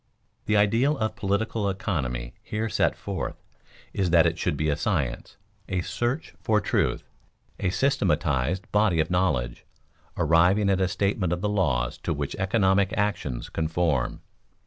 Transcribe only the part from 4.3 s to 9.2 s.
should be a science, a search for truth, a systematized body of